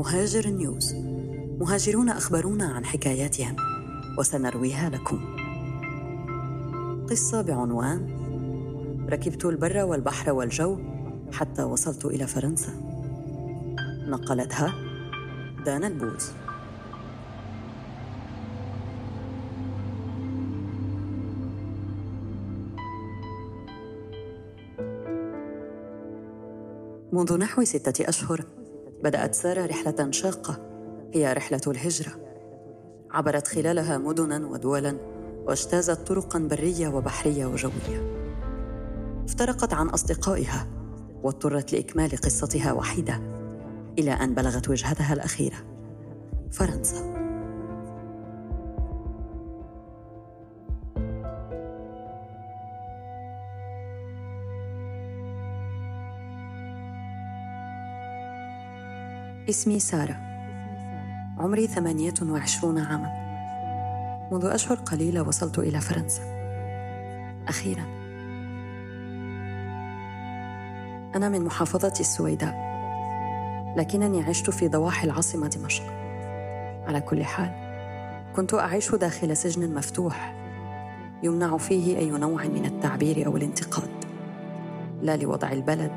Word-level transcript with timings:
مهاجر 0.00 0.48
نيوز. 0.48 0.94
مهاجرون 1.60 2.08
أخبرونا 2.08 2.64
عن 2.64 2.84
حكاياتهم 2.84 3.56
وسنرويها 4.18 4.90
لكم. 4.90 5.36
قصة 7.10 7.42
بعنوان 7.42 8.10
ركبت 9.10 9.44
البر 9.44 9.84
والبحر 9.84 10.32
والجو 10.32 10.78
حتى 11.32 11.62
وصلت 11.62 12.04
إلى 12.04 12.26
فرنسا. 12.26 12.72
نقلتها 14.08 14.74
دانا 15.64 15.86
البوز. 15.86 16.32
منذ 27.12 27.38
نحو 27.38 27.64
ستة 27.64 28.08
أشهر 28.08 28.59
بدأت 29.02 29.34
سارة 29.34 29.66
رحلة 29.66 30.10
شاقة 30.10 30.58
هي 31.14 31.32
رحلة 31.32 31.60
الهجرة. 31.66 32.12
عبرت 33.10 33.46
خلالها 33.48 33.98
مدنا 33.98 34.46
ودولا 34.46 34.96
واجتازت 35.46 36.06
طرقا 36.06 36.38
برية 36.38 36.88
وبحرية 36.88 37.46
وجوية. 37.46 38.20
افترقت 39.24 39.74
عن 39.74 39.88
أصدقائها 39.88 40.66
واضطرت 41.22 41.72
لإكمال 41.72 42.16
قصتها 42.16 42.72
وحيدة 42.72 43.20
إلى 43.98 44.12
أن 44.12 44.34
بلغت 44.34 44.68
وجهتها 44.68 45.12
الأخيرة 45.12 45.56
فرنسا. 46.50 47.19
اسمي 59.50 59.78
سارة. 59.78 60.16
عمري 61.38 61.66
ثمانية 61.66 62.14
وعشرون 62.22 62.78
عاما. 62.78 63.20
منذ 64.32 64.44
أشهر 64.44 64.76
قليلة 64.76 65.22
وصلت 65.22 65.58
إلى 65.58 65.80
فرنسا. 65.80 66.22
أخيرا. 67.48 67.82
أنا 71.16 71.28
من 71.28 71.44
محافظة 71.44 71.92
السويداء. 72.00 72.70
لكنني 73.76 74.22
عشت 74.22 74.50
في 74.50 74.68
ضواحي 74.68 75.06
العاصمة 75.06 75.48
دمشق. 75.48 75.84
على 76.86 77.00
كل 77.00 77.24
حال 77.24 77.50
كنت 78.36 78.54
أعيش 78.54 78.94
داخل 78.94 79.36
سجن 79.36 79.74
مفتوح. 79.74 80.34
يمنع 81.22 81.56
فيه 81.56 81.98
أي 81.98 82.10
نوع 82.10 82.44
من 82.44 82.64
التعبير 82.64 83.26
أو 83.26 83.36
الانتقاد. 83.36 84.04
لا 85.02 85.16
لوضع 85.16 85.52
البلد 85.52 85.92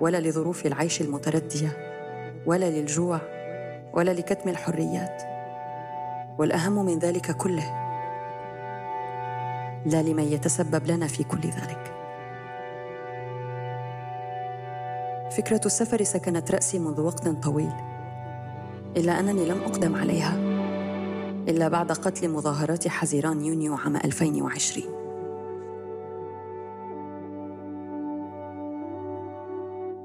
ولا 0.00 0.20
لظروف 0.20 0.66
العيش 0.66 1.00
المتردية. 1.00 1.91
ولا 2.46 2.70
للجوع 2.70 3.20
ولا 3.94 4.10
لكتم 4.10 4.48
الحريات 4.48 5.22
والأهم 6.38 6.84
من 6.84 6.98
ذلك 6.98 7.36
كله 7.36 7.82
لا 9.86 10.02
لمن 10.02 10.24
يتسبب 10.24 10.86
لنا 10.86 11.06
في 11.06 11.24
كل 11.24 11.40
ذلك. 11.40 11.92
فكرة 15.36 15.60
السفر 15.66 16.02
سكنت 16.02 16.50
رأسي 16.50 16.78
منذ 16.78 17.00
وقت 17.00 17.28
طويل 17.28 17.72
إلا 18.96 19.20
أنني 19.20 19.44
لم 19.44 19.62
أقدم 19.62 19.96
عليها 19.96 20.36
إلا 21.48 21.68
بعد 21.68 21.92
قتل 21.92 22.30
مظاهرات 22.30 22.88
حزيران 22.88 23.44
يونيو 23.44 23.74
عام 23.74 23.96
2020 23.96 25.01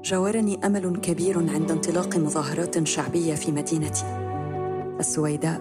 جاورني 0.08 0.66
أمل 0.66 0.96
كبير 0.96 1.38
عند 1.38 1.70
انطلاق 1.70 2.16
مظاهرات 2.16 2.86
شعبية 2.86 3.34
في 3.34 3.52
مدينتي. 3.52 4.04
السويداء. 5.00 5.60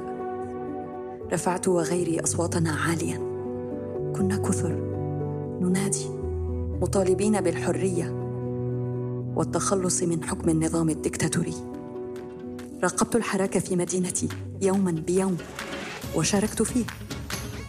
رفعت 1.33 1.67
وغيري 1.67 2.19
أصواتنا 2.19 2.71
عاليا. 2.71 3.17
كنا 4.15 4.37
كثر. 4.37 4.73
ننادي. 5.61 6.09
مطالبين 6.81 7.41
بالحرية 7.41 8.11
والتخلص 9.35 10.03
من 10.03 10.23
حكم 10.23 10.49
النظام 10.49 10.89
الدكتاتوري. 10.89 11.55
راقبت 12.83 13.15
الحراك 13.15 13.57
في 13.57 13.75
مدينتي 13.75 14.29
يوما 14.61 14.91
بيوم 14.91 15.37
وشاركت 16.15 16.61
فيه 16.61 16.85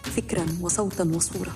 فكرا 0.03 0.47
وصوتا 0.63 1.05
وصورة. 1.17 1.53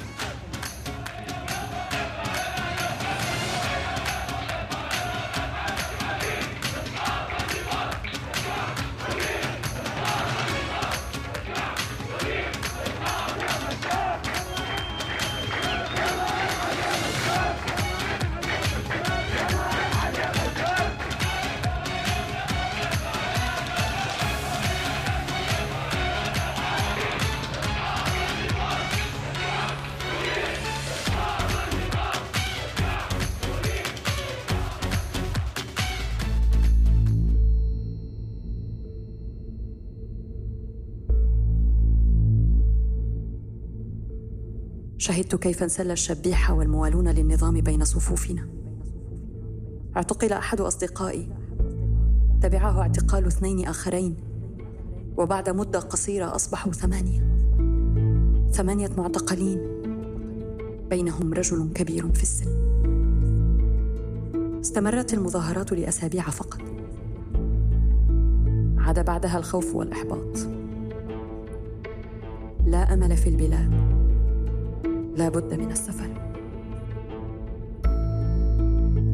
شهدت 45.02 45.34
كيف 45.34 45.62
انسل 45.62 45.90
الشبيحة 45.90 46.54
والموالون 46.54 47.08
للنظام 47.08 47.60
بين 47.60 47.84
صفوفنا. 47.84 48.48
اعتقل 49.96 50.32
أحد 50.32 50.60
أصدقائي. 50.60 51.28
تبعه 52.42 52.80
اعتقال 52.80 53.26
اثنين 53.26 53.66
آخرين. 53.66 54.16
وبعد 55.16 55.50
مدة 55.50 55.80
قصيرة 55.80 56.34
أصبحوا 56.34 56.72
ثمانية. 56.72 57.20
ثمانية 58.52 58.90
معتقلين. 58.98 59.60
بينهم 60.90 61.34
رجل 61.34 61.72
كبير 61.74 62.12
في 62.12 62.22
السن. 62.22 62.50
استمرت 64.60 65.14
المظاهرات 65.14 65.72
لأسابيع 65.72 66.30
فقط. 66.30 66.60
عاد 68.78 69.04
بعدها 69.04 69.38
الخوف 69.38 69.74
والإحباط. 69.74 70.38
لا 72.66 72.94
أمل 72.94 73.16
في 73.16 73.28
البلاد. 73.28 74.01
لا 75.16 75.28
بد 75.28 75.54
من 75.54 75.70
السفر. 75.70 76.08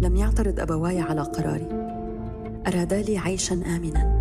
لم 0.03 0.17
يعترض 0.17 0.61
أبواي 0.61 1.01
على 1.01 1.21
قراري. 1.21 1.69
أرادا 2.67 3.03
لي 3.03 3.19
عيشا 3.19 3.55
آمنا 3.55 4.19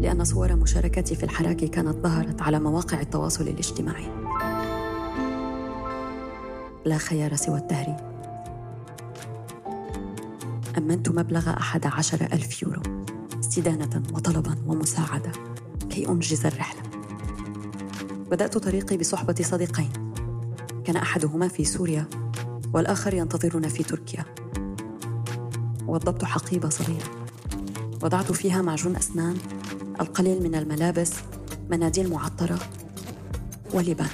لأن 0.00 0.24
صور 0.24 0.56
مشاركتي 0.56 1.14
في 1.14 1.24
الحراك 1.24 1.56
كانت 1.56 1.96
ظهرت 1.96 2.42
على 2.42 2.60
مواقع 2.60 3.00
التواصل 3.00 3.48
الاجتماعي. 3.48 4.06
لا 6.84 6.98
خيار 6.98 7.36
سوى 7.36 7.58
التهريب 7.58 7.96
أمنت 10.78 11.08
مبلغ 11.08 11.50
أحد 11.50 11.86
عشر 11.86 12.28
ألف 12.32 12.62
يورو 12.62 12.82
استدانة 13.40 14.02
وطلبا 14.14 14.54
ومساعدة 14.66 15.32
كي 15.90 16.08
أنجز 16.08 16.46
الرحلة. 16.46 16.82
بدأت 18.30 18.58
طريقي 18.58 18.96
بصحبة 18.96 19.34
صديقين. 19.42 20.07
كان 20.88 20.96
أحدهما 20.96 21.48
في 21.48 21.64
سوريا 21.64 22.08
والآخر 22.74 23.14
ينتظرنا 23.14 23.68
في 23.68 23.82
تركيا. 23.82 24.24
وضبت 25.86 26.24
حقيبة 26.24 26.68
صغيرة. 26.68 27.26
وضعت 28.02 28.32
فيها 28.32 28.62
معجون 28.62 28.96
أسنان 28.96 29.36
القليل 30.00 30.42
من 30.42 30.54
الملابس 30.54 31.12
مناديل 31.70 32.10
معطرة 32.10 32.58
ولبان. 33.74 34.08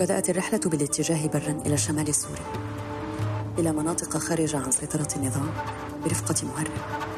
بدأت 0.00 0.30
الرحلة 0.30 0.60
بالاتجاه 0.66 1.26
برا 1.26 1.62
إلى 1.66 1.74
الشمال 1.74 2.08
السوري 2.08 2.46
إلى 3.58 3.72
مناطق 3.72 4.16
خارجه 4.18 4.58
عن 4.58 4.70
سيطرة 4.70 5.08
النظام 5.16 5.50
برفقة 6.04 6.46
مهرب. 6.46 7.15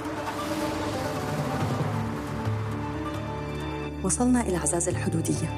وصلنا 4.03 4.41
إلى 4.41 4.57
عزاز 4.57 4.89
الحدودية. 4.89 5.49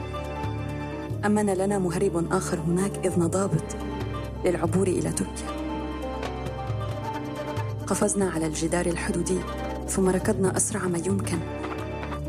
أمن 1.26 1.46
لنا 1.46 1.78
مهرب 1.78 2.32
آخر 2.32 2.58
هناك 2.58 3.06
إذن 3.06 3.26
ضابط 3.26 3.76
للعبور 4.44 4.88
إلى 4.88 5.12
تركيا. 5.12 5.50
قفزنا 7.87 8.31
على 8.31 8.46
الجدار 8.46 8.87
الحدودي 8.87 9.38
ثم 9.88 10.08
ركضنا 10.08 10.56
أسرع 10.56 10.88
ما 10.88 10.98
يمكن 10.98 11.38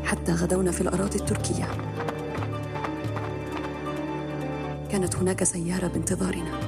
حتى 0.04 0.32
غدونا 0.32 0.70
في 0.70 0.80
الأراضي 0.80 1.18
التركية. 1.18 1.68
كانت 4.90 5.16
هناك 5.16 5.44
سيارة 5.44 5.86
بانتظارنا. 5.86 6.60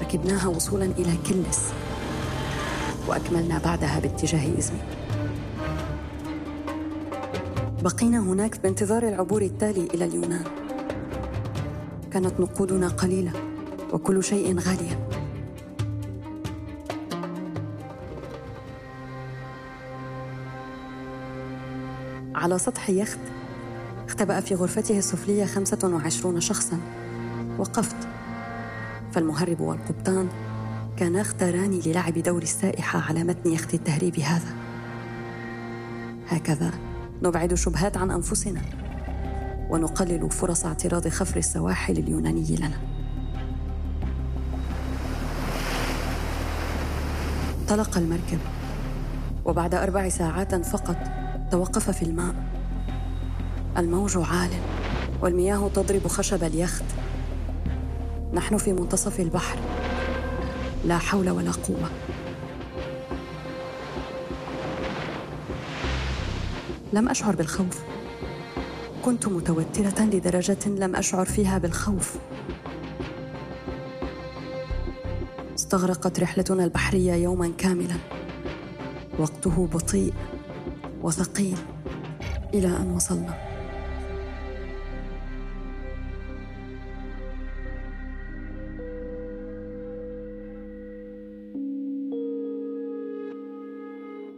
ركبناها 0.00 0.48
وصولا 0.48 0.84
إلى 0.84 1.16
كلس 1.28 1.72
وأكملنا 3.08 3.58
بعدها 3.58 4.00
باتجاه 4.00 4.58
إزمير 4.58 4.97
بقينا 7.88 8.18
هناك 8.18 8.60
بانتظار 8.62 9.08
العبور 9.08 9.42
التالي 9.42 9.88
إلى 9.94 10.04
اليونان. 10.04 10.44
كانت 12.10 12.40
نقودنا 12.40 12.88
قليلة 12.88 13.32
وكل 13.92 14.24
شيء 14.24 14.58
غاليا. 14.58 15.08
على 22.34 22.58
سطح 22.58 22.90
يخت 22.90 23.18
اختبأ 24.06 24.40
في 24.40 24.54
غرفته 24.54 24.98
السفلية 24.98 25.44
خمسة 25.44 25.78
وعشرون 25.94 26.40
شخصا. 26.40 26.80
وقفت. 27.58 28.08
فالمهرب 29.12 29.60
والقبطان 29.60 30.28
كانا 30.96 31.20
اختاراني 31.20 31.80
للعب 31.86 32.18
دور 32.18 32.42
السائحة 32.42 33.00
على 33.08 33.24
متن 33.24 33.52
يخت 33.52 33.74
التهريب 33.74 34.20
هذا. 34.20 34.54
هكذا 36.28 36.87
نبعد 37.22 37.54
شبهات 37.54 37.96
عن 37.96 38.10
أنفسنا 38.10 38.60
ونقلل 39.70 40.30
فرص 40.30 40.64
اعتراض 40.64 41.08
خفر 41.08 41.36
السواحل 41.36 41.98
اليوناني 41.98 42.56
لنا. 42.56 42.78
طلق 47.68 47.98
المركب 47.98 48.38
وبعد 49.44 49.74
أربع 49.74 50.08
ساعات 50.08 50.54
فقط 50.66 50.96
توقف 51.50 51.90
في 51.90 52.02
الماء. 52.02 52.34
الموج 53.78 54.16
عال 54.16 54.50
والمياه 55.22 55.68
تضرب 55.68 56.06
خشب 56.06 56.44
اليخت. 56.44 56.84
نحن 58.34 58.56
في 58.56 58.72
منتصف 58.72 59.20
البحر 59.20 59.58
لا 60.84 60.98
حول 60.98 61.30
ولا 61.30 61.50
قوة. 61.50 61.90
لم 66.92 67.08
أشعر 67.08 67.36
بالخوف. 67.36 67.82
كنت 69.04 69.28
متوترة 69.28 70.04
لدرجة 70.04 70.68
لم 70.68 70.96
أشعر 70.96 71.24
فيها 71.24 71.58
بالخوف. 71.58 72.16
استغرقت 75.54 76.20
رحلتنا 76.20 76.64
البحرية 76.64 77.12
يوما 77.12 77.52
كاملا. 77.58 77.96
وقته 79.18 79.66
بطيء 79.66 80.14
وثقيل 81.02 81.58
إلى 82.54 82.66
أن 82.66 82.90
وصلنا. 82.90 83.48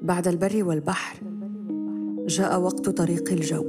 بعد 0.03 0.29
البر 0.29 0.65
والبحر 0.65 1.30
جاء 2.31 2.61
وقت 2.61 2.89
طريق 2.89 3.33
الجو. 3.33 3.65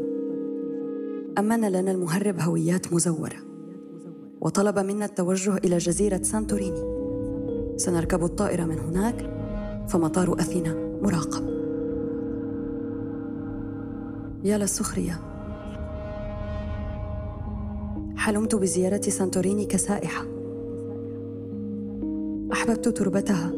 أمن 1.40 1.72
لنا 1.72 1.92
المهرب 1.92 2.40
هويات 2.40 2.94
مزورة. 2.94 3.38
وطلب 4.42 4.80
منا 4.80 5.06
التوجه 5.06 5.58
إلى 5.58 5.78
جزيرة 5.78 6.22
سانتوريني. 6.22 6.84
سنركب 7.78 8.24
الطائره 8.24 8.66
من 8.66 8.80
هناك 8.80 9.30
فمطار 9.88 10.40
أثينا 10.40 10.76
مراقب. 11.02 11.44
يا 14.44 14.58
للسخريه 14.58 15.20
حلمت 18.16 18.56
بزيارة 18.56 19.02
سانتوريني 19.02 19.66
كسائحة. 19.66 20.26
أحببت 22.54 22.88
تربتها. 22.88 23.52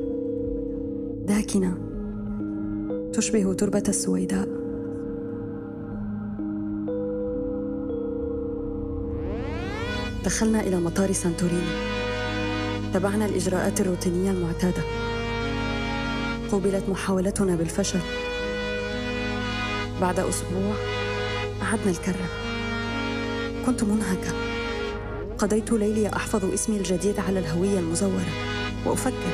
داكنة. 1.27 1.77
تشبه 3.13 3.53
تربة 3.53 3.83
السويداء. 3.87 4.62
دخلنا 10.25 10.61
إلى 10.61 10.75
مطار 10.75 11.11
سانتوريني. 11.11 11.93
تبعنا 12.93 13.25
الإجراءات 13.25 13.81
الروتينية 13.81 14.31
المعتادة. 14.31 14.83
قوبلت 16.51 16.89
محاولتنا 16.89 17.55
بالفشل. 17.55 17.99
بعد 20.01 20.19
أسبوع 20.19 20.75
أعدنا 21.61 21.91
الكرة. 21.91 22.27
كنت 23.65 23.83
منهكة. 23.83 24.33
قضيت 25.37 25.71
ليلي 25.71 26.09
أحفظ 26.09 26.53
اسمي 26.53 26.77
الجديد 26.77 27.19
على 27.19 27.39
الهوية 27.39 27.79
المزورة. 27.79 28.33
وأفكر 28.85 29.33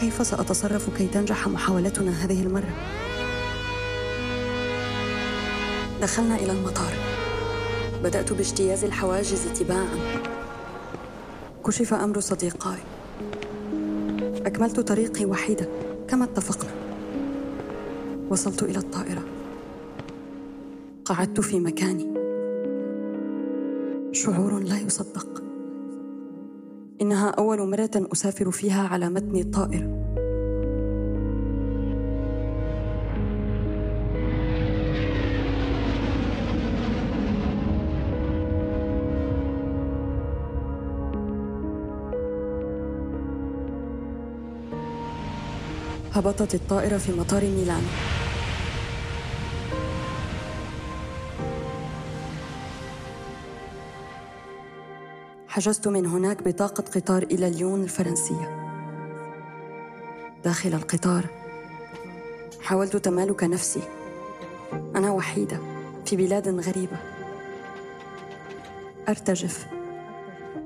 كيف 0.00 0.26
سأتصرف 0.26 0.96
كي 0.98 1.06
تنجح 1.06 1.48
محاولتنا 1.48 2.24
هذه 2.24 2.42
المرة؟ 2.42 2.74
دخلنا 6.02 6.36
إلى 6.36 6.52
المطار. 6.52 6.92
بدأت 8.04 8.32
باجتياز 8.32 8.84
الحواجز 8.84 9.46
تباعا. 9.60 9.98
كشف 11.66 11.94
أمر 11.94 12.20
صديقاي. 12.20 12.78
أكملت 14.46 14.80
طريقي 14.80 15.24
وحيدة 15.24 15.68
كما 16.08 16.24
اتفقنا. 16.24 16.70
وصلت 18.30 18.62
إلى 18.62 18.78
الطائرة. 18.78 19.22
قعدت 21.04 21.40
في 21.40 21.60
مكاني. 21.60 22.14
شعور 24.12 24.58
لا 24.58 24.78
يصدق. 24.78 25.42
إنها 27.00 27.28
أول 27.28 27.70
مرة 27.70 27.90
أسافر 28.12 28.50
فيها 28.50 28.88
على 28.88 29.08
متن 29.08 29.36
الطائرة 29.36 30.17
هبطت 46.18 46.54
الطائرة 46.54 46.98
في 46.98 47.12
مطار 47.12 47.44
ميلانو 47.44 47.86
حجزت 55.48 55.88
من 55.88 56.06
هناك 56.06 56.42
بطاقة 56.42 56.84
قطار 56.94 57.22
إلى 57.22 57.50
ليون 57.50 57.82
الفرنسية. 57.82 58.58
داخل 60.44 60.74
القطار 60.74 61.24
حاولت 62.62 62.96
تمالك 62.96 63.44
نفسي. 63.44 63.82
أنا 64.72 65.10
وحيدة 65.10 65.58
في 66.06 66.16
بلاد 66.16 66.48
غريبة. 66.48 66.96
أرتجف 69.08 69.66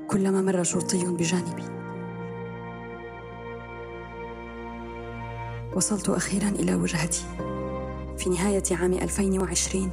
كلما 0.09 0.43
مر 0.43 0.63
شرطي 0.63 1.05
بجانبي. 1.05 1.82
وصلت 5.75 6.09
أخيرا 6.09 6.49
إلى 6.49 6.75
وجهتي. 6.75 7.25
في 8.19 8.31
نهاية 8.31 8.63
عام 8.71 8.93
2020 8.93 9.91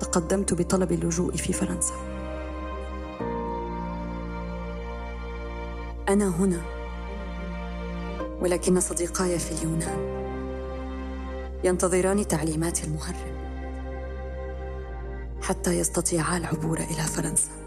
تقدمت 0.00 0.54
بطلب 0.54 0.92
اللجوء 0.92 1.36
في 1.36 1.52
فرنسا. 1.52 1.94
أنا 6.08 6.28
هنا 6.28 6.60
ولكن 8.40 8.80
صديقاي 8.80 9.38
في 9.38 9.52
اليونان 9.52 10.26
ينتظران 11.64 12.28
تعليمات 12.28 12.84
المهرب 12.84 13.36
حتى 15.42 15.78
يستطيعا 15.78 16.36
العبور 16.36 16.78
إلى 16.78 17.02
فرنسا. 17.02 17.65